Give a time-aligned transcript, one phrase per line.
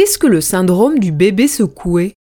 [0.00, 2.14] Qu'est-ce que le syndrome du bébé secoué?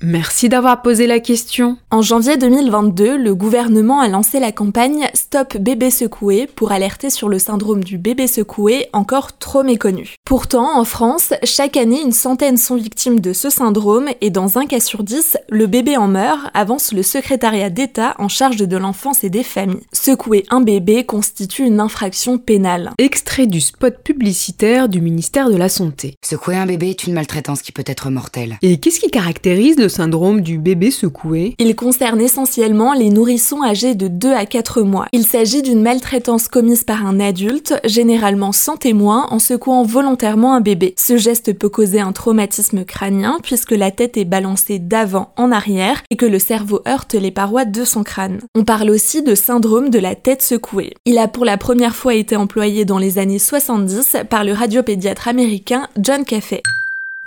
[0.00, 1.76] Merci d'avoir posé la question.
[1.90, 7.28] En janvier 2022, le gouvernement a lancé la campagne Stop bébé secoué pour alerter sur
[7.28, 10.14] le syndrome du bébé secoué encore trop méconnu.
[10.24, 14.66] Pourtant, en France, chaque année, une centaine sont victimes de ce syndrome et dans un
[14.66, 19.24] cas sur dix, le bébé en meurt, avance le secrétariat d'État en charge de l'enfance
[19.24, 19.82] et des familles.
[19.92, 22.92] Secouer un bébé constitue une infraction pénale.
[22.98, 26.14] Extrait du spot publicitaire du ministère de la Santé.
[26.24, 28.58] Secouer un bébé est une maltraitance qui peut être mortelle.
[28.62, 33.94] Et qu'est-ce qui caractérise le syndrome du bébé secoué Il concerne essentiellement les nourrissons âgés
[33.94, 35.06] de 2 à 4 mois.
[35.12, 40.60] Il s'agit d'une maltraitance commise par un adulte, généralement sans témoin, en secouant volontairement un
[40.60, 40.94] bébé.
[40.96, 46.02] Ce geste peut causer un traumatisme crânien puisque la tête est balancée d'avant en arrière
[46.10, 48.40] et que le cerveau heurte les parois de son crâne.
[48.54, 50.94] On parle aussi de syndrome de la tête secouée.
[51.04, 55.28] Il a pour la première fois été employé dans les années 70 par le radiopédiatre
[55.28, 56.62] américain John Caffey.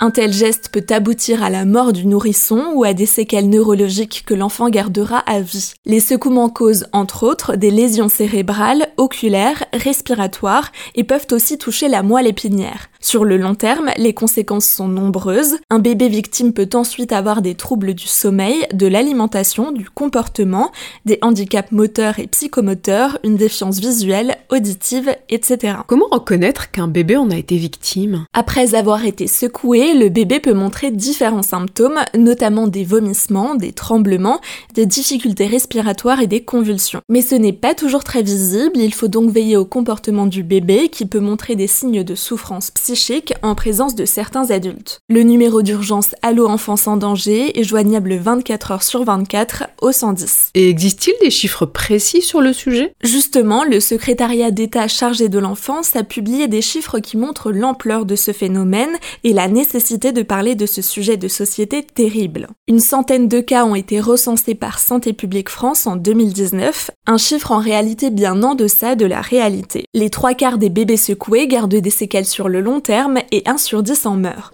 [0.03, 4.23] Un tel geste peut aboutir à la mort du nourrisson ou à des séquelles neurologiques
[4.25, 5.73] que l'enfant gardera à vie.
[5.85, 12.01] Les secouements causent entre autres des lésions cérébrales, oculaires, respiratoires et peuvent aussi toucher la
[12.01, 12.87] moelle épinière.
[12.99, 15.57] Sur le long terme, les conséquences sont nombreuses.
[15.69, 20.71] Un bébé victime peut ensuite avoir des troubles du sommeil, de l'alimentation, du comportement,
[21.05, 25.77] des handicaps moteurs et psychomoteurs, une défiance visuelle, auditive, etc.
[25.87, 28.25] Comment reconnaître qu'un bébé en a été victime?
[28.33, 34.41] Après avoir été secoué, le bébé peut montrer différents symptômes, notamment des vomissements, des tremblements,
[34.73, 37.01] des difficultés respiratoires et des convulsions.
[37.09, 40.89] Mais ce n'est pas toujours très visible, il faut donc veiller au comportement du bébé
[40.89, 44.99] qui peut montrer des signes de souffrance psychique en présence de certains adultes.
[45.09, 50.51] Le numéro d'urgence Allo Enfance en danger est joignable 24 heures sur 24 au 110.
[50.55, 52.93] Et existe-t-il des chiffres précis sur le sujet?
[53.03, 58.15] Justement, le secrétariat d'État chargé de l'enfance a publié des chiffres qui montrent l'ampleur de
[58.15, 62.47] ce phénomène et la nécessité de parler de ce sujet de société terrible.
[62.67, 67.53] Une centaine de cas ont été recensés par Santé publique France en 2019, un chiffre
[67.53, 69.85] en réalité bien en deçà de la réalité.
[69.93, 73.57] Les trois quarts des bébés secoués gardent des séquelles sur le long terme et 1
[73.57, 74.53] sur 10 en meurt.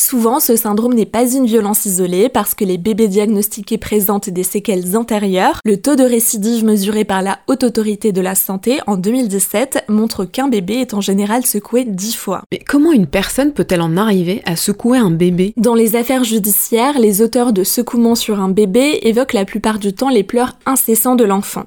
[0.00, 4.44] Souvent, ce syndrome n'est pas une violence isolée parce que les bébés diagnostiqués présentent des
[4.44, 5.60] séquelles antérieures.
[5.64, 10.24] Le taux de récidive mesuré par la Haute Autorité de la Santé en 2017 montre
[10.24, 12.42] qu'un bébé est en général secoué 10 fois.
[12.52, 15.52] Mais comment une personne peut-elle en arriver à secouer un bébé?
[15.56, 19.92] Dans les affaires judiciaires, les auteurs de secouements sur un bébé évoquent la plupart du
[19.92, 21.64] temps les pleurs incessants de l'enfant.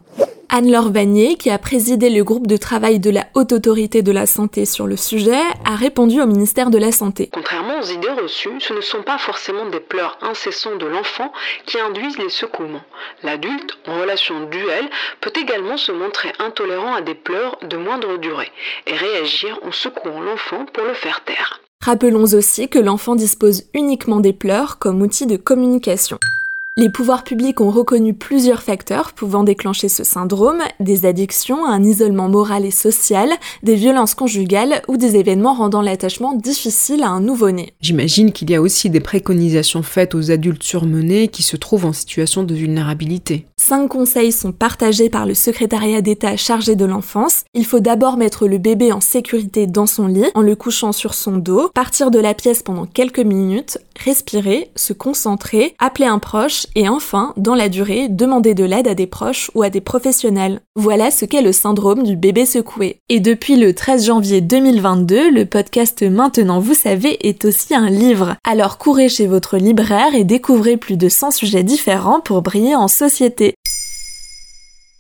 [0.54, 4.26] Anne-Laure Vanier, qui a présidé le groupe de travail de la Haute Autorité de la
[4.26, 7.30] Santé sur le sujet, a répondu au ministère de la Santé.
[7.32, 11.32] Contrairement aux idées reçues, ce ne sont pas forcément des pleurs incessants de l'enfant
[11.66, 12.84] qui induisent les secouements.
[13.24, 14.90] L'adulte, en relation duel,
[15.22, 18.52] peut également se montrer intolérant à des pleurs de moindre durée
[18.88, 21.62] et réagir en secouant l'enfant pour le faire taire.
[21.80, 26.20] Rappelons aussi que l'enfant dispose uniquement des pleurs comme outil de communication.
[26.78, 32.30] Les pouvoirs publics ont reconnu plusieurs facteurs pouvant déclencher ce syndrome, des addictions, un isolement
[32.30, 33.30] moral et social,
[33.62, 37.74] des violences conjugales ou des événements rendant l'attachement difficile à un nouveau-né.
[37.82, 41.92] J'imagine qu'il y a aussi des préconisations faites aux adultes surmenés qui se trouvent en
[41.92, 43.48] situation de vulnérabilité.
[43.58, 47.44] Cinq conseils sont partagés par le secrétariat d'État chargé de l'enfance.
[47.54, 51.16] Il faut d'abord mettre le bébé en sécurité dans son lit en le couchant sur
[51.16, 56.68] son dos, partir de la pièce pendant quelques minutes, respirer, se concentrer, appeler un proche
[56.76, 60.60] et enfin, dans la durée, demander de l'aide à des proches ou à des professionnels.
[60.76, 62.98] Voilà ce qu'est le syndrome du bébé secoué.
[63.10, 68.36] Et depuis le 13 janvier 2022, le podcast Maintenant vous savez est aussi un livre.
[68.44, 72.88] Alors courez chez votre libraire et découvrez plus de 100 sujets différents pour briller en
[72.88, 73.56] société.